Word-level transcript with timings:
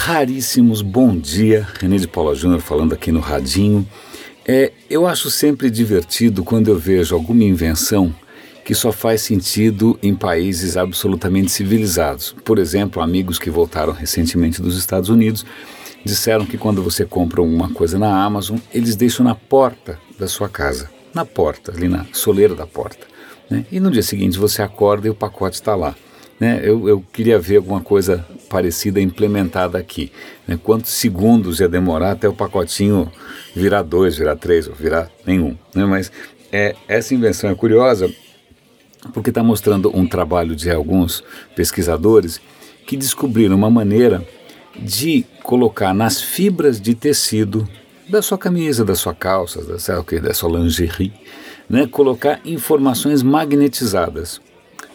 raríssimos. 0.00 0.80
Bom 0.80 1.14
dia, 1.14 1.68
René 1.78 1.98
de 1.98 2.08
Paula 2.08 2.34
Júnior 2.34 2.60
falando 2.62 2.94
aqui 2.94 3.12
no 3.12 3.20
Radinho. 3.20 3.86
É, 4.46 4.72
eu 4.88 5.06
acho 5.06 5.30
sempre 5.30 5.70
divertido 5.70 6.42
quando 6.42 6.68
eu 6.68 6.78
vejo 6.78 7.14
alguma 7.14 7.44
invenção 7.44 8.12
que 8.64 8.74
só 8.74 8.92
faz 8.92 9.20
sentido 9.20 9.98
em 10.02 10.14
países 10.14 10.78
absolutamente 10.78 11.52
civilizados. 11.52 12.34
Por 12.44 12.58
exemplo, 12.58 13.02
amigos 13.02 13.38
que 13.38 13.50
voltaram 13.50 13.92
recentemente 13.92 14.62
dos 14.62 14.78
Estados 14.78 15.10
Unidos 15.10 15.44
disseram 16.02 16.46
que 16.46 16.56
quando 16.56 16.82
você 16.82 17.04
compra 17.04 17.42
alguma 17.42 17.68
coisa 17.68 17.98
na 17.98 18.24
Amazon, 18.24 18.56
eles 18.72 18.96
deixam 18.96 19.22
na 19.22 19.34
porta 19.34 19.98
da 20.18 20.26
sua 20.26 20.48
casa, 20.48 20.90
na 21.12 21.26
porta, 21.26 21.72
ali 21.72 21.88
na 21.88 22.06
soleira 22.12 22.54
da 22.54 22.66
porta. 22.66 23.06
Né? 23.50 23.66
E 23.70 23.78
no 23.78 23.90
dia 23.90 24.02
seguinte 24.02 24.38
você 24.38 24.62
acorda 24.62 25.06
e 25.06 25.10
o 25.10 25.14
pacote 25.14 25.56
está 25.56 25.76
lá. 25.76 25.94
Né, 26.40 26.58
eu, 26.64 26.88
eu, 26.88 27.04
queria 27.12 27.38
ver 27.38 27.56
alguma 27.56 27.82
coisa 27.82 28.26
parecida 28.48 28.98
implementada 28.98 29.76
aqui. 29.76 30.10
Né, 30.48 30.58
quantos 30.60 30.90
segundos 30.90 31.60
ia 31.60 31.68
demorar 31.68 32.12
até 32.12 32.26
o 32.26 32.32
pacotinho 32.32 33.12
virar 33.54 33.82
dois, 33.82 34.16
virar 34.16 34.36
três, 34.36 34.66
ou 34.66 34.74
virar 34.74 35.10
nenhum. 35.26 35.54
Né, 35.74 35.84
mas 35.84 36.10
é, 36.50 36.74
essa 36.88 37.14
invenção 37.14 37.50
é 37.50 37.54
curiosa 37.54 38.10
porque 39.12 39.30
está 39.30 39.42
mostrando 39.42 39.94
um 39.94 40.06
trabalho 40.06 40.56
de 40.56 40.70
alguns 40.70 41.22
pesquisadores 41.54 42.40
que 42.86 42.96
descobriram 42.96 43.54
uma 43.54 43.70
maneira 43.70 44.26
de 44.78 45.26
colocar 45.42 45.92
nas 45.92 46.22
fibras 46.22 46.80
de 46.80 46.94
tecido 46.94 47.68
da 48.08 48.22
sua 48.22 48.38
camisa, 48.38 48.84
da 48.84 48.94
sua 48.94 49.14
calça, 49.14 49.62
da, 49.62 49.94
lá, 49.94 50.20
da 50.20 50.34
sua 50.34 50.58
lingerie, 50.58 51.12
né, 51.68 51.86
colocar 51.86 52.40
informações 52.44 53.22
magnetizadas. 53.22 54.40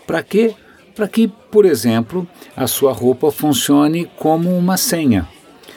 Para 0.05 0.21
quê? 0.21 0.53
Para 0.95 1.07
que, 1.07 1.27
por 1.27 1.65
exemplo, 1.65 2.27
a 2.55 2.65
sua 2.67 2.93
roupa 2.93 3.29
funcione 3.31 4.09
como 4.17 4.57
uma 4.57 4.77
senha. 4.77 5.27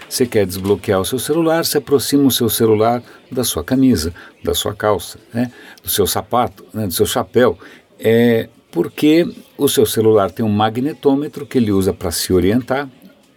Você 0.08 0.24
quer 0.24 0.46
desbloquear 0.46 1.00
o 1.00 1.04
seu 1.04 1.18
celular, 1.18 1.64
se 1.66 1.76
aproxima 1.76 2.24
o 2.24 2.30
seu 2.30 2.48
celular 2.48 3.02
da 3.30 3.44
sua 3.44 3.62
camisa, 3.62 4.14
da 4.42 4.54
sua 4.54 4.74
calça, 4.74 5.18
né, 5.34 5.52
do 5.82 5.90
seu 5.90 6.06
sapato, 6.06 6.64
né, 6.72 6.86
do 6.86 6.94
seu 6.94 7.04
chapéu. 7.04 7.58
É 7.98 8.48
porque 8.70 9.26
o 9.56 9.68
seu 9.68 9.84
celular 9.84 10.30
tem 10.30 10.44
um 10.44 10.50
magnetômetro 10.50 11.44
que 11.44 11.58
ele 11.58 11.72
usa 11.72 11.92
para 11.92 12.10
se 12.10 12.32
orientar 12.32 12.88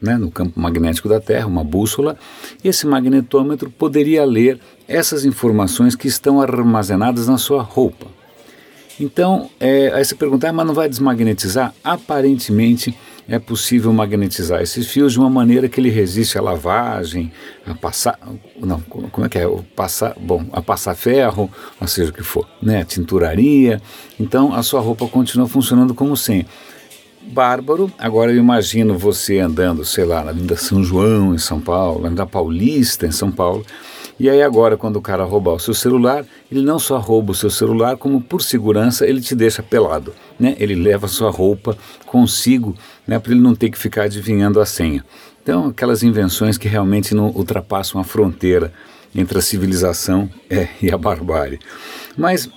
né, 0.02 0.18
no 0.18 0.32
campo 0.32 0.60
magnético 0.60 1.08
da 1.08 1.20
Terra, 1.20 1.46
uma 1.46 1.64
bússola, 1.64 2.18
e 2.64 2.68
esse 2.68 2.88
magnetômetro 2.88 3.70
poderia 3.70 4.26
ler 4.26 4.60
essas 4.88 5.26
informações 5.26 5.96
que 5.96 6.08
estão 6.08 6.42
armazenadas 6.42 7.28
na 7.28 7.38
sua 7.38 7.62
roupa. 7.62 8.08
Então, 9.02 9.50
é, 9.60 9.92
aí 9.96 10.06
você 10.06 10.14
pergunta, 10.14 10.48
ah, 10.48 10.54
mas 10.54 10.68
não 10.68 10.76
vai 10.76 10.88
desmagnetizar? 10.88 11.74
Aparentemente 11.84 12.96
é 13.28 13.40
possível 13.40 13.92
magnetizar 13.92 14.62
esses 14.62 14.86
fios 14.86 15.14
de 15.14 15.20
uma 15.20 15.30
maneira 15.30 15.68
que 15.68 15.80
ele 15.80 15.90
resiste 15.90 16.38
à 16.38 16.42
lavagem, 16.42 17.32
a 17.66 17.74
passar, 17.74 18.20
não, 18.60 18.80
como 18.80 19.26
é 19.26 19.30
que 19.30 19.40
é, 19.40 19.48
o 19.48 19.64
passar, 19.76 20.14
bom, 20.20 20.46
a 20.52 20.62
passar 20.62 20.94
ferro, 20.94 21.50
ou 21.80 21.88
seja 21.88 22.12
o 22.12 22.14
que 22.14 22.22
for, 22.22 22.48
né, 22.62 22.84
tinturaria. 22.84 23.82
Então 24.20 24.54
a 24.54 24.62
sua 24.62 24.82
roupa 24.82 25.08
continua 25.08 25.48
funcionando 25.48 25.96
como 25.96 26.16
sem. 26.16 26.46
Bárbaro, 27.24 27.92
agora 27.98 28.32
eu 28.32 28.38
imagino 28.38 28.96
você 29.00 29.40
andando, 29.40 29.84
sei 29.84 30.06
lá, 30.06 30.24
na 30.24 30.30
Avenida 30.30 30.56
São 30.58 30.84
João, 30.84 31.34
em 31.34 31.40
São 31.40 31.60
Paulo, 31.60 32.02
na 32.02 32.06
Avenida 32.06 32.28
Paulista, 32.28 33.08
em 33.08 33.12
São 33.12 33.32
Paulo, 33.32 33.66
e 34.22 34.30
aí 34.30 34.44
agora, 34.44 34.78
quando 34.78 34.98
o 34.98 35.02
cara 35.02 35.24
roubar 35.24 35.54
o 35.54 35.60
seu 35.60 35.74
celular, 35.74 36.24
ele 36.52 36.62
não 36.62 36.78
só 36.78 37.00
rouba 37.00 37.32
o 37.32 37.34
seu 37.34 37.50
celular, 37.50 37.98
como 37.98 38.22
por 38.22 38.44
segurança 38.44 39.04
ele 39.04 39.20
te 39.20 39.34
deixa 39.34 39.64
pelado. 39.64 40.14
Né? 40.40 40.56
Ele 40.60 40.76
leva 40.76 41.08
sua 41.08 41.32
roupa 41.32 41.76
consigo, 42.06 42.76
né, 43.08 43.18
para 43.18 43.32
ele 43.32 43.42
não 43.42 43.56
ter 43.56 43.72
que 43.72 43.80
ficar 43.80 44.04
adivinhando 44.04 44.62
a 44.62 44.66
senha. 44.68 45.04
Então, 45.42 45.70
aquelas 45.70 46.04
invenções 46.04 46.56
que 46.56 46.68
realmente 46.68 47.16
não 47.16 47.32
ultrapassam 47.32 48.00
a 48.00 48.04
fronteira 48.04 48.72
entre 49.16 49.40
a 49.40 49.42
civilização 49.42 50.30
é, 50.48 50.68
e 50.80 50.92
a 50.92 50.98
barbárie. 51.00 51.58
Mas 52.16 52.48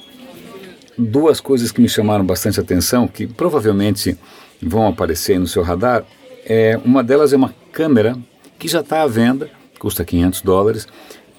duas 0.99 1.41
coisas 1.41 1.73
que 1.73 1.81
me 1.81 1.89
chamaram 1.89 2.27
bastante 2.27 2.61
atenção, 2.61 3.09
que 3.09 3.27
provavelmente 3.27 4.19
vão 4.61 4.87
aparecer 4.87 5.41
no 5.41 5.47
seu 5.47 5.63
radar, 5.63 6.05
é, 6.45 6.79
uma 6.85 7.03
delas 7.03 7.33
é 7.33 7.37
uma 7.39 7.55
câmera 7.73 8.19
que 8.59 8.69
já 8.69 8.81
está 8.81 9.01
à 9.01 9.07
venda, 9.07 9.49
custa 9.79 10.05
500 10.05 10.43
dólares, 10.43 10.87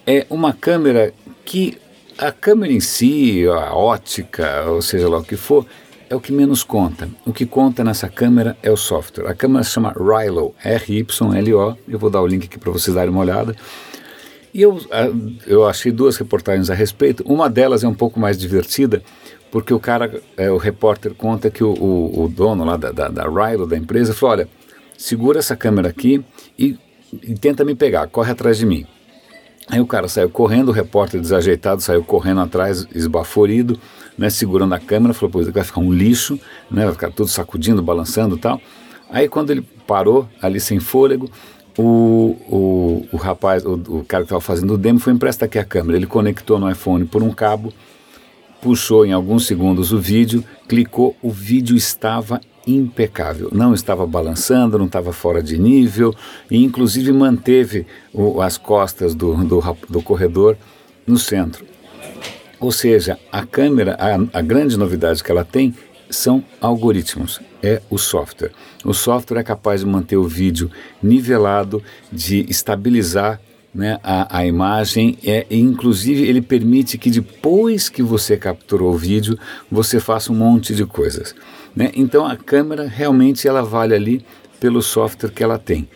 é 0.05 0.25
uma 0.29 0.53
câmera 0.53 1.13
que 1.43 1.77
a 2.17 2.31
câmera 2.31 2.71
em 2.71 2.79
si, 2.79 3.45
a 3.47 3.75
ótica, 3.75 4.66
ou 4.67 4.81
seja 4.81 5.09
lá 5.09 5.17
o 5.17 5.23
que 5.23 5.35
for, 5.35 5.66
é 6.09 6.16
o 6.16 6.19
que 6.19 6.31
menos 6.31 6.63
conta. 6.63 7.09
O 7.25 7.33
que 7.33 7.45
conta 7.45 7.83
nessa 7.83 8.07
câmera 8.07 8.55
é 8.61 8.71
o 8.71 8.77
software. 8.77 9.27
A 9.27 9.33
câmera 9.33 9.63
se 9.63 9.71
chama 9.71 9.94
Rylo, 9.94 10.53
R-Y-L-O. 10.63 11.77
Eu 11.88 11.99
vou 11.99 12.09
dar 12.09 12.21
o 12.21 12.27
link 12.27 12.45
aqui 12.45 12.59
para 12.59 12.71
vocês 12.71 12.95
darem 12.95 13.09
uma 13.09 13.21
olhada. 13.21 13.55
E 14.53 14.61
eu, 14.61 14.79
eu 15.45 15.67
achei 15.67 15.91
duas 15.91 16.15
reportagens 16.15 16.69
a 16.69 16.73
respeito. 16.73 17.23
Uma 17.25 17.49
delas 17.49 17.83
é 17.83 17.88
um 17.88 17.94
pouco 17.94 18.19
mais 18.19 18.38
divertida, 18.38 19.03
porque 19.51 19.73
o 19.73 19.79
cara, 19.79 20.21
é, 20.38 20.49
o 20.49 20.57
repórter 20.57 21.13
conta 21.13 21.49
que 21.49 21.63
o, 21.63 21.73
o, 21.73 22.23
o 22.23 22.29
dono 22.29 22.63
lá 22.63 22.77
da, 22.77 22.91
da, 22.91 23.09
da 23.09 23.25
da 23.65 23.77
empresa, 23.77 24.13
falou: 24.13 24.35
olha, 24.35 24.49
segura 24.97 25.39
essa 25.39 25.57
câmera 25.57 25.89
aqui 25.89 26.23
e, 26.57 26.77
e 27.21 27.33
tenta 27.35 27.65
me 27.65 27.75
pegar, 27.75 28.07
corre 28.07 28.31
atrás 28.31 28.57
de 28.57 28.65
mim. 28.65 28.88
Aí 29.67 29.79
o 29.79 29.87
cara 29.87 30.07
saiu 30.07 30.29
correndo, 30.29 30.69
o 30.69 30.71
repórter 30.71 31.19
desajeitado 31.19 31.81
saiu 31.81 32.03
correndo 32.03 32.41
atrás, 32.41 32.87
esbaforido, 32.93 33.79
né, 34.17 34.29
segurando 34.29 34.73
a 34.73 34.79
câmera, 34.79 35.13
falou, 35.13 35.31
pô, 35.31 35.43
vai 35.43 35.63
ficar 35.63 35.81
um 35.81 35.91
lixo, 35.91 36.39
né, 36.69 36.83
vai 36.85 36.93
ficar 36.93 37.11
tudo 37.11 37.27
sacudindo, 37.29 37.81
balançando 37.81 38.35
e 38.35 38.39
tal. 38.39 38.61
Aí 39.09 39.27
quando 39.27 39.49
ele 39.49 39.61
parou, 39.87 40.27
ali 40.41 40.59
sem 40.59 40.79
fôlego, 40.79 41.29
o, 41.77 42.37
o, 42.47 43.07
o 43.11 43.17
rapaz, 43.17 43.65
o, 43.65 43.73
o 43.73 44.05
cara 44.05 44.23
que 44.23 44.27
estava 44.27 44.41
fazendo 44.41 44.73
o 44.73 44.77
demo 44.77 44.99
foi 44.99 45.13
empresta 45.13 45.45
aqui 45.45 45.59
a 45.59 45.65
câmera. 45.65 45.97
Ele 45.97 46.07
conectou 46.07 46.59
no 46.59 46.69
iPhone 46.69 47.05
por 47.05 47.21
um 47.21 47.31
cabo, 47.31 47.73
puxou 48.61 49.05
em 49.05 49.13
alguns 49.13 49.45
segundos 49.45 49.91
o 49.91 49.99
vídeo, 49.99 50.43
clicou, 50.67 51.15
o 51.21 51.31
vídeo 51.31 51.75
estava 51.75 52.39
impecável. 52.67 53.49
Não 53.51 53.73
estava 53.73 54.05
balançando, 54.05 54.77
não 54.77 54.85
estava 54.85 55.13
fora 55.13 55.41
de 55.41 55.57
nível 55.57 56.13
e, 56.49 56.63
inclusive, 56.63 57.11
manteve 57.11 57.85
o, 58.13 58.41
as 58.41 58.57
costas 58.57 59.13
do, 59.13 59.35
do, 59.43 59.61
do, 59.89 60.01
corredor 60.01 60.57
no 61.05 61.17
centro. 61.17 61.65
Ou 62.59 62.71
seja, 62.71 63.19
a 63.31 63.45
câmera, 63.45 63.97
a, 63.99 64.39
a 64.39 64.41
grande 64.41 64.77
novidade 64.77 65.23
que 65.23 65.31
ela 65.31 65.45
tem 65.45 65.73
são 66.09 66.43
algoritmos, 66.61 67.39
é 67.61 67.81
o 67.89 67.97
software. 67.97 68.51
O 68.83 68.93
software 68.93 69.39
é 69.39 69.43
capaz 69.43 69.81
de 69.81 69.87
manter 69.87 70.17
o 70.17 70.23
vídeo 70.23 70.69
nivelado, 71.01 71.81
de 72.11 72.45
estabilizar 72.49 73.39
né, 73.75 73.99
a, 74.01 74.37
a 74.37 74.45
imagem, 74.45 75.17
é, 75.25 75.45
inclusive 75.51 76.23
ele 76.23 76.41
permite 76.41 76.97
que 76.97 77.11
depois 77.11 77.89
que 77.89 78.01
você 78.01 78.37
capturou 78.37 78.93
o 78.93 78.97
vídeo, 78.97 79.37
você 79.69 79.99
faça 79.99 80.31
um 80.31 80.35
monte 80.35 80.73
de 80.73 80.85
coisas. 80.85 81.35
Né? 81.75 81.91
Então 81.96 82.25
a 82.25 82.36
câmera 82.36 82.88
realmente 82.88 83.47
ela 83.47 83.62
vale 83.62 83.94
ali 83.94 84.25
pelo 84.59 84.81
software 84.81 85.31
que 85.31 85.44
ela 85.44 85.58
tem. 85.58 85.88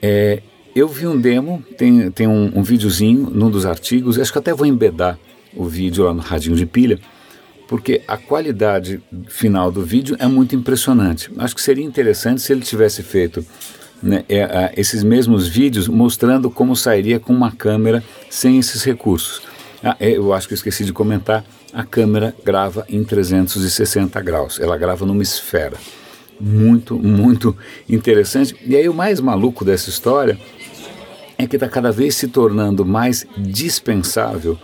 É, 0.00 0.42
eu 0.74 0.86
vi 0.86 1.06
um 1.06 1.18
demo, 1.18 1.64
tem, 1.76 2.10
tem 2.10 2.26
um, 2.26 2.58
um 2.58 2.62
videozinho 2.62 3.30
num 3.30 3.50
dos 3.50 3.66
artigos, 3.66 4.18
acho 4.18 4.32
que 4.32 4.38
até 4.38 4.52
vou 4.54 4.66
embedar 4.66 5.18
o 5.54 5.64
vídeo 5.64 6.04
lá 6.04 6.12
no 6.12 6.20
radinho 6.20 6.54
de 6.54 6.66
pilha, 6.66 6.98
porque 7.66 8.02
a 8.06 8.16
qualidade 8.16 9.02
final 9.26 9.72
do 9.72 9.82
vídeo 9.82 10.16
é 10.18 10.26
muito 10.26 10.54
impressionante. 10.54 11.30
Acho 11.38 11.54
que 11.54 11.62
seria 11.62 11.84
interessante 11.84 12.42
se 12.42 12.52
ele 12.52 12.60
tivesse 12.60 13.02
feito 13.02 13.44
né, 14.02 14.24
é, 14.28 14.72
esses 14.76 15.02
mesmos 15.02 15.48
vídeos 15.48 15.88
mostrando 15.88 16.50
como 16.50 16.76
sairia 16.76 17.18
com 17.18 17.32
uma 17.32 17.50
câmera 17.50 18.04
sem 18.28 18.58
esses 18.58 18.84
recursos. 18.84 19.42
Ah, 19.88 19.96
é, 20.00 20.16
eu 20.16 20.32
acho 20.32 20.48
que 20.48 20.54
eu 20.54 20.56
esqueci 20.56 20.84
de 20.84 20.92
comentar, 20.92 21.44
a 21.72 21.84
câmera 21.84 22.34
grava 22.44 22.84
em 22.88 23.04
360 23.04 24.20
graus, 24.20 24.58
ela 24.58 24.76
grava 24.76 25.06
numa 25.06 25.22
esfera. 25.22 25.76
Muito, 26.40 26.98
muito 26.98 27.56
interessante. 27.88 28.56
E 28.66 28.74
aí 28.74 28.88
o 28.88 28.92
mais 28.92 29.20
maluco 29.20 29.64
dessa 29.64 29.88
história 29.88 30.36
é 31.38 31.46
que 31.46 31.54
está 31.54 31.68
cada 31.68 31.92
vez 31.92 32.16
se 32.16 32.26
tornando 32.26 32.84
mais 32.84 33.28
dispensável 33.38 34.58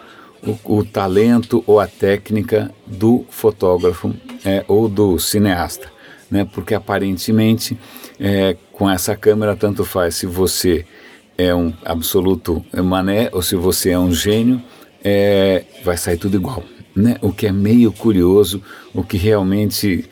o, 0.44 0.79
o 0.79 0.85
talento 0.85 1.62
ou 1.69 1.79
a 1.79 1.87
técnica 1.87 2.73
do 2.85 3.25
fotógrafo 3.31 4.12
é, 4.44 4.64
ou 4.67 4.88
do 4.88 5.20
cineasta, 5.20 5.87
né? 6.29 6.44
porque 6.52 6.75
aparentemente 6.75 7.79
é, 8.19 8.56
com 8.73 8.91
essa 8.91 9.14
câmera 9.14 9.55
tanto 9.55 9.85
faz 9.85 10.17
se 10.17 10.26
você 10.26 10.85
é 11.38 11.55
um 11.55 11.73
absoluto 11.85 12.64
mané 12.82 13.31
ou 13.32 13.41
se 13.41 13.55
você 13.55 13.91
é 13.91 13.99
um 13.99 14.12
gênio, 14.12 14.61
é, 15.04 15.64
vai 15.84 15.96
sair 15.96 16.16
tudo 16.16 16.37
igual. 16.37 16.62
Né? 16.94 17.16
O 17.20 17.32
que 17.32 17.46
é 17.46 17.52
meio 17.52 17.90
curioso, 17.93 18.62
o 18.94 19.02
que 19.02 19.16
realmente 19.16 20.08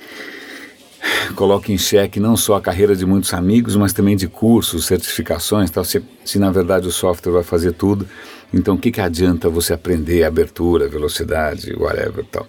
coloca 1.35 1.73
em 1.73 1.79
xeque 1.79 2.21
não 2.21 2.37
só 2.37 2.57
a 2.57 2.61
carreira 2.61 2.95
de 2.95 3.07
muitos 3.07 3.33
amigos, 3.33 3.77
mas 3.77 3.93
também 3.93 4.17
de 4.17 4.29
cursos, 4.29 4.87
certificações, 4.87 5.71
tal. 5.71 5.85
Se, 5.85 6.03
se 6.25 6.39
na 6.39 6.51
verdade 6.51 6.87
o 6.87 6.93
software 6.93 7.33
vai 7.33 7.43
fazer 7.43 7.73
tudo, 7.73 8.07
então 8.53 8.75
o 8.75 8.79
que, 8.79 8.91
que 8.91 9.01
adianta 9.01 9.49
você 9.49 9.73
aprender 9.73 10.25
abertura, 10.25 10.89
velocidade, 10.89 11.75
whatever 11.75 12.25
tal. 12.25 12.47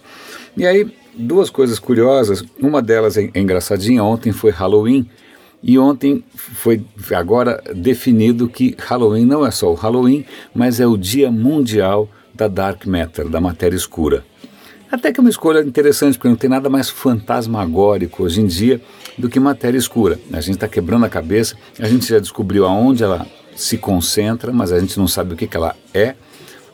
E 0.58 0.66
aí, 0.66 0.92
duas 1.16 1.50
coisas 1.50 1.80
curiosas, 1.80 2.44
uma 2.60 2.82
delas 2.82 3.18
é 3.18 3.30
engraçadinha, 3.36 4.04
ontem 4.04 4.32
foi 4.32 4.52
Halloween, 4.52 5.08
E 5.64 5.78
ontem 5.78 6.24
foi 6.34 6.84
agora 7.12 7.62
definido 7.76 8.50
que 8.50 8.76
Halloween 8.80 9.26
não 9.26 9.46
é 9.46 9.52
só 9.52 9.72
o 9.72 9.76
Halloween, 9.76 10.26
mas 10.56 10.80
é 10.80 10.88
o 10.88 10.98
Dia 10.98 11.32
Mundial 11.32 12.10
da 12.34 12.48
Dark 12.48 12.86
Matter, 12.86 13.28
da 13.28 13.40
matéria 13.40 13.76
escura. 13.76 14.24
Até 14.92 15.14
que 15.14 15.20
é 15.20 15.22
uma 15.22 15.30
escolha 15.30 15.62
interessante, 15.62 16.18
porque 16.18 16.28
não 16.28 16.36
tem 16.36 16.50
nada 16.50 16.70
mais 16.70 16.90
fantasmagórico 16.90 18.24
hoje 18.24 18.42
em 18.42 18.46
dia 18.46 18.82
do 19.18 19.30
que 19.30 19.40
matéria 19.40 19.78
escura. 19.78 20.20
A 20.34 20.42
gente 20.42 20.56
está 20.56 20.68
quebrando 20.68 21.06
a 21.06 21.10
cabeça, 21.10 21.56
a 21.80 21.88
gente 21.88 22.10
já 22.10 22.20
descobriu 22.20 22.66
aonde 22.66 23.02
ela 23.04 23.26
se 23.56 23.78
concentra, 23.78 24.52
mas 24.52 24.70
a 24.72 24.80
gente 24.80 24.98
não 24.98 25.08
sabe 25.08 25.34
o 25.34 25.38
que, 25.38 25.48
que 25.48 25.56
ela 25.56 25.76
é. 25.94 26.16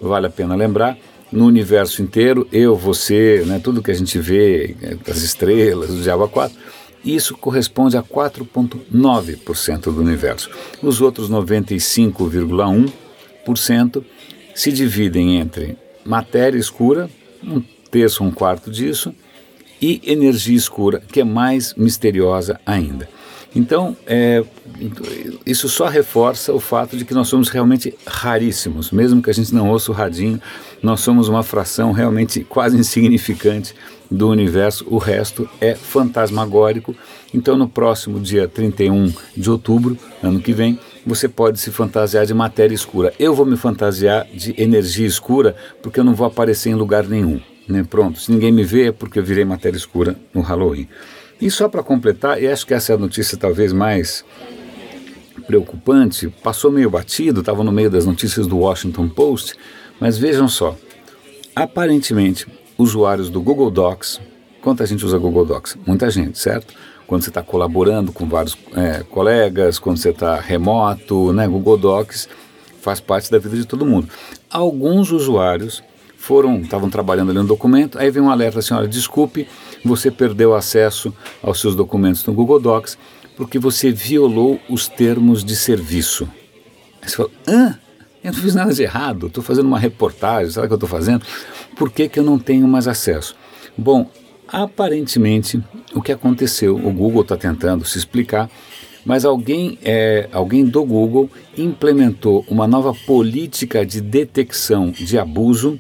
Vale 0.01 0.25
a 0.25 0.31
pena 0.31 0.55
lembrar. 0.55 0.97
No 1.31 1.45
universo 1.45 2.01
inteiro, 2.01 2.47
eu, 2.51 2.75
você, 2.75 3.43
né, 3.45 3.61
tudo 3.63 3.83
que 3.83 3.91
a 3.91 3.93
gente 3.93 4.17
vê, 4.17 4.75
as 5.07 5.17
estrelas, 5.17 5.91
o 5.91 6.01
diabo 6.01 6.27
4, 6.27 6.57
isso 7.05 7.37
corresponde 7.37 7.97
a 7.97 8.03
4,9% 8.03 9.93
do 9.93 10.01
universo. 10.01 10.49
Os 10.81 11.01
outros 11.01 11.29
95,1% 11.29 14.03
se 14.57 14.71
dividem 14.71 15.37
entre 15.37 15.77
matéria 16.03 16.57
escura, 16.57 17.07
um 17.43 17.61
terço, 17.91 18.23
um 18.23 18.31
quarto 18.31 18.71
disso, 18.71 19.13
e 19.79 20.01
energia 20.03 20.57
escura, 20.57 20.99
que 21.11 21.21
é 21.21 21.23
mais 21.23 21.75
misteriosa 21.75 22.59
ainda. 22.65 23.07
Então, 23.55 23.95
é, 24.07 24.43
isso 25.45 25.69
só 25.69 25.85
reforça 25.87 26.51
o 26.53 26.59
fato 26.59 26.97
de 26.97 27.05
que 27.05 27.13
nós 27.13 27.27
somos 27.27 27.49
realmente 27.49 27.93
raríssimos, 28.03 28.89
mesmo 28.89 29.21
que 29.21 29.29
a 29.29 29.33
gente 29.33 29.53
não 29.53 29.69
ouça 29.69 29.91
o 29.91 29.95
radinho, 29.95 30.41
nós 30.81 31.01
somos 31.01 31.29
uma 31.29 31.43
fração 31.43 31.91
realmente 31.91 32.43
quase 32.43 32.75
insignificante 32.77 33.75
do 34.09 34.27
universo, 34.27 34.87
o 34.89 34.97
resto 34.97 35.47
é 35.61 35.75
fantasmagórico. 35.75 36.95
Então, 37.31 37.55
no 37.55 37.69
próximo 37.69 38.19
dia 38.19 38.47
31 38.47 39.13
de 39.35 39.51
outubro, 39.51 39.95
ano 40.23 40.39
que 40.39 40.51
vem, 40.51 40.79
você 41.07 41.29
pode 41.29 41.57
se 41.57 41.71
fantasiar 41.71 42.25
de 42.25 42.33
matéria 42.33 42.75
escura. 42.75 43.13
Eu 43.17 43.33
vou 43.33 43.45
me 43.45 43.55
fantasiar 43.55 44.27
de 44.27 44.53
energia 44.61 45.07
escura 45.07 45.55
porque 45.81 46.01
eu 46.01 46.03
não 46.03 46.13
vou 46.13 46.27
aparecer 46.27 46.69
em 46.69 46.75
lugar 46.75 47.07
nenhum. 47.07 47.39
Né? 47.65 47.85
Pronto, 47.89 48.19
se 48.19 48.29
ninguém 48.29 48.51
me 48.51 48.63
vê 48.63 48.87
é 48.87 48.91
porque 48.91 49.17
eu 49.17 49.23
virei 49.23 49.45
matéria 49.45 49.77
escura 49.77 50.17
no 50.33 50.41
Halloween. 50.41 50.87
E 51.39 51.49
só 51.49 51.69
para 51.69 51.81
completar, 51.81 52.41
e 52.41 52.47
acho 52.47 52.67
que 52.67 52.73
essa 52.73 52.91
é 52.91 52.95
a 52.95 52.97
notícia 52.97 53.37
talvez 53.37 53.71
mais 53.71 54.25
preocupante, 55.45 56.27
passou 56.43 56.69
meio 56.69 56.89
batido, 56.89 57.39
estava 57.39 57.63
no 57.63 57.71
meio 57.71 57.89
das 57.89 58.05
notícias 58.05 58.45
do 58.45 58.57
Washington 58.57 59.07
Post, 59.07 59.55
mas 60.01 60.17
vejam 60.17 60.49
só, 60.49 60.75
aparentemente 61.55 62.45
usuários 62.77 63.29
do 63.29 63.41
Google 63.41 63.71
Docs, 63.71 64.19
quanta 64.61 64.85
gente 64.85 65.05
usa 65.05 65.17
Google 65.17 65.45
Docs? 65.45 65.77
Muita 65.85 66.09
gente, 66.09 66.37
certo? 66.37 66.73
Quando 67.07 67.23
você 67.23 67.29
está 67.29 67.41
colaborando 67.41 68.11
com 68.11 68.27
vários 68.27 68.57
é, 68.75 69.01
colegas, 69.09 69.79
quando 69.79 69.97
você 69.97 70.09
está 70.09 70.39
remoto, 70.39 71.31
né? 71.31 71.47
Google 71.47 71.77
Docs 71.77 72.27
faz 72.81 72.99
parte 72.99 73.31
da 73.31 73.39
vida 73.39 73.55
de 73.55 73.65
todo 73.65 73.85
mundo. 73.85 74.09
Alguns 74.51 75.11
usuários 75.11 75.81
foram, 76.17 76.59
estavam 76.59 76.89
trabalhando 76.89 77.29
ali 77.31 77.39
no 77.39 77.47
documento, 77.47 77.97
aí 77.97 78.11
vem 78.11 78.21
um 78.21 78.29
alerta 78.29 78.59
assim, 78.59 78.73
olha, 78.73 78.87
desculpe, 78.87 79.47
você 79.83 80.11
perdeu 80.11 80.53
acesso 80.53 81.13
aos 81.41 81.61
seus 81.61 81.75
documentos 81.75 82.25
no 82.25 82.33
Google 82.33 82.59
Docs 82.59 82.97
porque 83.37 83.59
você 83.59 83.91
violou 83.91 84.59
os 84.67 84.87
termos 84.87 85.45
de 85.45 85.55
serviço. 85.55 86.27
Aí 87.01 87.07
você 87.07 87.15
fala, 87.15 87.29
hã? 87.47 87.79
Eu 88.23 88.33
não 88.33 88.41
fiz 88.41 88.55
nada 88.55 88.73
de 88.73 88.83
errado, 88.83 89.27
estou 89.27 89.43
fazendo 89.43 89.67
uma 89.67 89.79
reportagem, 89.79 90.51
sabe 90.51 90.65
o 90.65 90.69
que 90.69 90.73
eu 90.73 90.77
estou 90.77 90.89
fazendo? 90.89 91.23
Por 91.77 91.89
que, 91.89 92.09
que 92.09 92.19
eu 92.19 92.23
não 92.23 92.37
tenho 92.37 92.67
mais 92.67 92.87
acesso? 92.87 93.35
Bom, 93.77 94.09
aparentemente 94.47 95.61
o 95.93 96.01
que 96.01 96.11
aconteceu, 96.11 96.75
o 96.75 96.91
Google 96.91 97.21
está 97.21 97.35
tentando 97.35 97.85
se 97.85 97.97
explicar, 97.97 98.49
mas 99.05 99.23
alguém, 99.23 99.79
é, 99.83 100.27
alguém 100.33 100.65
do 100.65 100.83
Google 100.83 101.29
implementou 101.57 102.45
uma 102.49 102.67
nova 102.67 102.93
política 103.05 103.85
de 103.85 104.01
detecção 104.01 104.91
de 104.91 105.17
abuso 105.17 105.79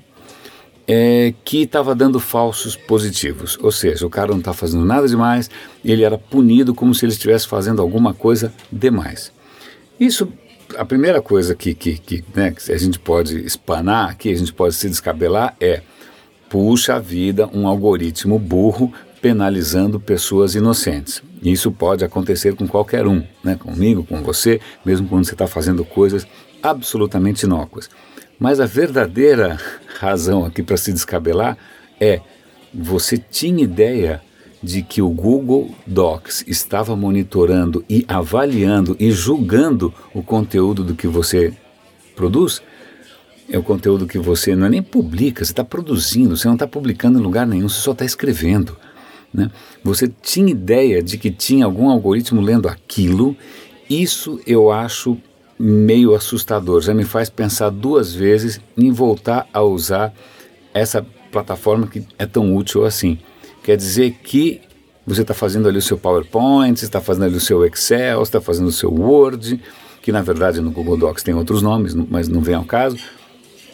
é, 0.87 1.33
que 1.43 1.63
estava 1.63 1.93
dando 1.93 2.19
falsos 2.19 2.75
positivos. 2.75 3.57
Ou 3.61 3.71
seja, 3.71 4.05
o 4.05 4.09
cara 4.09 4.31
não 4.31 4.39
está 4.39 4.53
fazendo 4.53 4.85
nada 4.85 5.07
demais, 5.07 5.49
ele 5.83 6.03
era 6.03 6.17
punido 6.17 6.73
como 6.73 6.95
se 6.95 7.03
ele 7.03 7.11
estivesse 7.11 7.47
fazendo 7.47 7.81
alguma 7.81 8.13
coisa 8.13 8.53
demais. 8.71 9.33
Isso, 9.99 10.31
a 10.77 10.85
primeira 10.85 11.21
coisa 11.21 11.53
que, 11.53 11.73
que, 11.73 11.97
que, 11.97 12.23
né, 12.33 12.51
que 12.51 12.71
a 12.71 12.77
gente 12.77 12.97
pode 12.97 13.45
espanar, 13.45 14.15
que 14.15 14.31
a 14.31 14.37
gente 14.37 14.53
pode 14.53 14.75
se 14.75 14.87
descabelar 14.87 15.55
é 15.59 15.81
puxa 16.49 16.95
a 16.95 16.99
vida 16.99 17.49
um 17.53 17.67
algoritmo 17.67 18.39
burro 18.39 18.91
penalizando 19.21 19.99
pessoas 19.99 20.55
inocentes. 20.55 21.21
Isso 21.41 21.71
pode 21.71 22.03
acontecer 22.03 22.55
com 22.55 22.67
qualquer 22.67 23.05
um, 23.07 23.23
né? 23.43 23.55
comigo, 23.55 24.03
com 24.03 24.21
você, 24.21 24.59
mesmo 24.85 25.07
quando 25.07 25.25
você 25.25 25.33
está 25.33 25.47
fazendo 25.47 25.83
coisas 25.83 26.25
absolutamente 26.61 27.45
inócuas. 27.45 27.89
Mas 28.39 28.59
a 28.59 28.65
verdadeira 28.65 29.59
razão 29.99 30.45
aqui 30.45 30.61
para 30.61 30.77
se 30.77 30.93
descabelar 30.93 31.57
é: 31.99 32.21
você 32.73 33.17
tinha 33.17 33.63
ideia 33.63 34.21
de 34.61 34.81
que 34.81 35.01
o 35.01 35.09
Google 35.09 35.75
Docs 35.85 36.43
estava 36.47 36.95
monitorando 36.95 37.83
e 37.89 38.05
avaliando 38.07 38.95
e 38.99 39.11
julgando 39.11 39.93
o 40.13 40.23
conteúdo 40.23 40.83
do 40.83 40.95
que 40.95 41.07
você 41.07 41.53
produz? 42.15 42.61
É 43.49 43.57
o 43.57 43.63
conteúdo 43.63 44.05
que 44.05 44.19
você 44.19 44.55
não 44.55 44.67
é 44.67 44.69
nem 44.69 44.83
publica, 44.83 45.43
você 45.43 45.51
está 45.51 45.63
produzindo, 45.63 46.35
você 46.35 46.47
não 46.47 46.55
está 46.55 46.67
publicando 46.67 47.17
em 47.17 47.21
lugar 47.21 47.47
nenhum, 47.47 47.69
você 47.69 47.79
só 47.79 47.93
está 47.93 48.03
escrevendo. 48.03 48.77
Né? 49.33 49.49
Você 49.83 50.11
tinha 50.21 50.51
ideia 50.51 51.01
de 51.01 51.17
que 51.17 51.31
tinha 51.31 51.65
algum 51.65 51.89
algoritmo 51.89 52.41
lendo 52.41 52.67
aquilo? 52.67 53.35
Isso 53.89 54.39
eu 54.45 54.71
acho 54.71 55.17
meio 55.57 56.13
assustador, 56.13 56.81
já 56.81 56.93
me 56.93 57.03
faz 57.03 57.29
pensar 57.29 57.69
duas 57.69 58.13
vezes 58.13 58.59
em 58.77 58.91
voltar 58.91 59.47
a 59.53 59.61
usar 59.61 60.13
essa 60.73 61.05
plataforma 61.31 61.87
que 61.87 62.05
é 62.19 62.25
tão 62.25 62.55
útil 62.55 62.85
assim. 62.85 63.17
Quer 63.63 63.75
dizer 63.77 64.11
que 64.23 64.61
você 65.05 65.21
está 65.21 65.33
fazendo 65.33 65.67
ali 65.67 65.77
o 65.77 65.81
seu 65.81 65.97
PowerPoint, 65.97 66.83
está 66.83 67.01
fazendo 67.01 67.25
ali 67.25 67.37
o 67.37 67.41
seu 67.41 67.65
Excel, 67.65 68.21
está 68.21 68.41
fazendo 68.41 68.67
o 68.67 68.71
seu 68.71 68.93
Word, 68.93 69.59
que 70.01 70.11
na 70.11 70.21
verdade 70.21 70.61
no 70.61 70.69
Google 70.69 70.97
Docs 70.97 71.23
tem 71.23 71.33
outros 71.33 71.61
nomes, 71.61 71.95
mas 71.95 72.27
não 72.27 72.41
vem 72.41 72.55
ao 72.55 72.65
caso. 72.65 72.97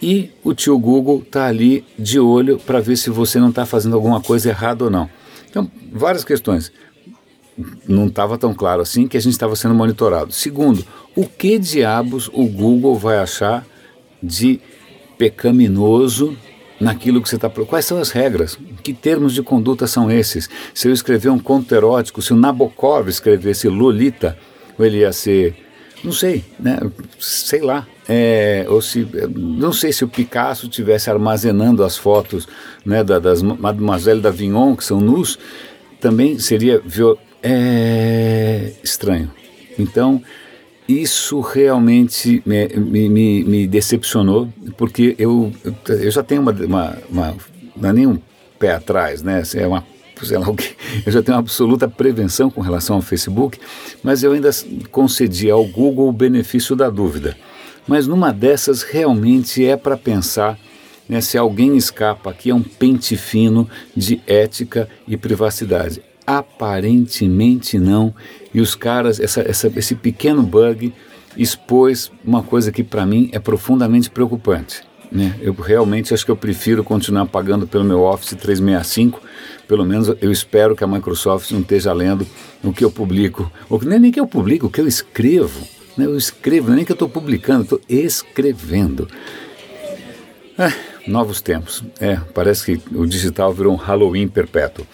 E 0.03 0.31
o 0.43 0.53
tio 0.53 0.77
Google 0.77 1.23
está 1.25 1.45
ali 1.45 1.85
de 1.97 2.19
olho 2.19 2.59
para 2.59 2.81
ver 2.81 2.97
se 2.97 3.09
você 3.09 3.39
não 3.39 3.51
está 3.51 3.65
fazendo 3.65 3.95
alguma 3.95 4.19
coisa 4.19 4.49
errada 4.49 4.83
ou 4.83 4.89
não. 4.89 5.09
Então, 5.49 5.71
várias 5.93 6.25
questões 6.25 6.73
não 7.87 8.07
estava 8.07 8.37
tão 8.37 8.53
claro 8.53 8.81
assim 8.81 9.07
que 9.07 9.15
a 9.15 9.21
gente 9.21 9.31
estava 9.31 9.55
sendo 9.55 9.73
monitorado. 9.73 10.33
Segundo, 10.33 10.85
o 11.15 11.25
que 11.25 11.57
diabos 11.57 12.29
o 12.33 12.45
Google 12.45 12.95
vai 12.99 13.17
achar 13.17 13.65
de 14.21 14.59
pecaminoso 15.17 16.37
naquilo 16.81 17.21
que 17.21 17.29
você 17.29 17.37
está. 17.37 17.49
Quais 17.49 17.85
são 17.85 17.97
as 17.97 18.11
regras? 18.11 18.59
Que 18.83 18.93
termos 18.93 19.33
de 19.33 19.41
conduta 19.41 19.87
são 19.87 20.11
esses? 20.11 20.49
Se 20.73 20.89
eu 20.89 20.91
escrever 20.91 21.29
um 21.29 21.39
conto 21.39 21.73
erótico, 21.73 22.21
se 22.21 22.33
o 22.33 22.35
Nabokov 22.35 23.07
escrevesse 23.07 23.69
Lolita, 23.69 24.37
ele 24.77 24.97
ia 24.97 25.13
ser. 25.13 25.55
Não 26.03 26.11
sei, 26.11 26.43
né? 26.59 26.79
Sei 27.19 27.61
lá. 27.61 27.87
É, 28.07 28.65
ou 28.67 28.81
se 28.81 29.07
não 29.33 29.71
sei 29.71 29.93
se 29.93 30.03
o 30.03 30.09
Picasso 30.09 30.67
tivesse 30.67 31.09
armazenando 31.09 31.85
as 31.85 31.95
fotos 31.95 32.45
né, 32.85 33.01
da, 33.01 33.17
das 33.17 33.41
Mademoiselle 33.41 34.19
d'Avignon 34.19 34.75
que 34.75 34.83
são 34.83 34.99
nus 34.99 35.39
também 36.01 36.37
seria 36.37 36.81
viol 36.85 37.17
é 37.41 38.73
estranho. 38.81 39.29
Então, 39.77 40.21
isso 40.87 41.41
realmente 41.41 42.41
me, 42.45 42.67
me, 43.09 43.43
me 43.43 43.67
decepcionou, 43.67 44.47
porque 44.77 45.15
eu, 45.19 45.51
eu 45.87 46.11
já 46.11 46.23
tenho 46.23 46.41
uma, 46.41 46.51
uma, 46.51 46.97
uma, 47.09 47.35
Não 47.75 47.89
é 47.89 47.93
nem 47.93 48.07
um 48.07 48.17
pé 48.57 48.73
atrás, 48.73 49.21
né? 49.21 49.43
É 49.55 49.67
uma, 49.67 49.85
sei 50.25 50.37
lá 50.37 50.49
o. 50.49 50.55
Eu 51.05 51.11
já 51.11 51.21
tenho 51.21 51.37
absoluta 51.37 51.87
prevenção 51.87 52.49
com 52.49 52.61
relação 52.61 52.95
ao 52.95 53.01
Facebook, 53.01 53.59
mas 54.03 54.23
eu 54.23 54.31
ainda 54.31 54.49
concedi 54.91 55.49
ao 55.49 55.65
Google 55.65 56.07
o 56.07 56.13
benefício 56.13 56.75
da 56.75 56.89
dúvida. 56.89 57.37
Mas 57.87 58.07
numa 58.07 58.31
dessas, 58.31 58.83
realmente 58.83 59.65
é 59.65 59.75
para 59.75 59.97
pensar 59.97 60.57
né, 61.07 61.19
se 61.21 61.37
alguém 61.37 61.75
escapa 61.75 62.29
aqui 62.29 62.49
é 62.49 62.55
um 62.55 62.61
pente 62.61 63.17
fino 63.17 63.69
de 63.95 64.21
ética 64.25 64.87
e 65.07 65.17
privacidade. 65.17 66.01
Aparentemente 66.25 67.77
não. 67.77 68.13
E 68.53 68.61
os 68.61 68.75
caras, 68.75 69.19
essa, 69.19 69.41
essa, 69.41 69.71
esse 69.75 69.95
pequeno 69.95 70.41
bug 70.43 70.93
expôs 71.35 72.11
uma 72.23 72.43
coisa 72.43 72.71
que 72.71 72.83
para 72.83 73.05
mim 73.05 73.29
é 73.33 73.39
profundamente 73.39 74.09
preocupante. 74.09 74.83
Né? 75.13 75.35
Eu 75.41 75.53
realmente 75.53 76.13
acho 76.13 76.25
que 76.25 76.31
eu 76.31 76.35
prefiro 76.35 76.83
continuar 76.83 77.27
pagando 77.27 77.67
pelo 77.67 77.83
meu 77.83 78.01
Office 78.01 78.35
365. 78.35 79.21
Pelo 79.67 79.85
menos 79.85 80.11
eu 80.19 80.31
espero 80.31 80.75
que 80.75 80.83
a 80.83 80.87
Microsoft 80.87 81.51
não 81.51 81.61
esteja 81.61 81.93
lendo 81.93 82.25
o 82.63 82.73
que 82.73 82.83
eu 82.83 82.91
publico. 82.91 83.51
Ou 83.69 83.79
nem, 83.83 83.99
nem 83.99 84.11
que 84.11 84.19
eu 84.19 84.27
publico, 84.27 84.67
o 84.67 84.69
que 84.69 84.81
eu 84.81 84.87
escrevo. 84.87 85.67
Né? 85.95 86.05
Eu 86.05 86.17
escrevo, 86.17 86.71
nem 86.71 86.83
que 86.83 86.91
eu 86.91 86.95
estou 86.95 87.07
publicando, 87.07 87.63
estou 87.63 87.81
escrevendo. 87.87 89.07
Ah, 90.57 90.73
novos 91.07 91.41
tempos. 91.41 91.83
É, 91.99 92.15
parece 92.33 92.65
que 92.65 92.97
o 92.97 93.05
digital 93.05 93.53
virou 93.53 93.73
um 93.73 93.77
Halloween 93.77 94.27
perpétuo 94.27 94.85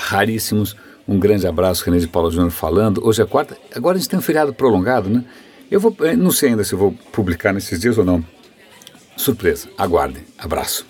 raríssimos 0.00 0.76
Um 1.06 1.18
grande 1.18 1.46
abraço, 1.46 1.84
René 1.84 1.98
de 1.98 2.06
Paula 2.06 2.30
Júnior 2.30 2.50
falando. 2.50 3.04
Hoje 3.04 3.20
é 3.20 3.26
quarta, 3.26 3.56
agora 3.74 3.96
a 3.96 4.00
gente 4.00 4.08
tem 4.08 4.18
um 4.18 4.22
feriado 4.22 4.54
prolongado, 4.54 5.10
né? 5.10 5.24
Eu 5.68 5.80
vou, 5.80 5.94
não 6.16 6.30
sei 6.30 6.50
ainda 6.50 6.62
se 6.62 6.74
vou 6.74 6.92
publicar 7.12 7.52
nesses 7.52 7.80
dias 7.80 7.98
ou 7.98 8.04
não. 8.04 8.24
Surpresa, 9.20 9.68
aguardem. 9.76 10.24
Abraço. 10.38 10.86